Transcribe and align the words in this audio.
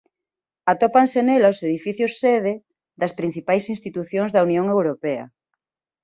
Atópanse 0.71 1.19
nela 1.27 1.53
os 1.53 1.59
edificios 1.67 2.11
sede 2.21 2.53
das 3.01 3.15
principais 3.19 3.65
institucións 3.73 4.29
da 4.31 4.43
Unión 4.47 4.65
Europea. 4.75 5.25